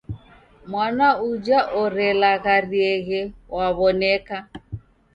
[0.71, 3.21] Mwana uja orelagharieghe
[3.55, 4.37] waw'oneka.